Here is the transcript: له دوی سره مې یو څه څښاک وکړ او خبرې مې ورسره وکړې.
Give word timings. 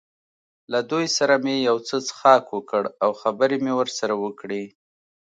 له 0.71 0.79
دوی 0.91 1.05
سره 1.17 1.35
مې 1.43 1.55
یو 1.67 1.77
څه 1.87 1.95
څښاک 2.07 2.43
وکړ 2.51 2.83
او 3.03 3.11
خبرې 3.21 3.57
مې 3.63 3.73
ورسره 3.79 4.13
وکړې. 4.23 4.63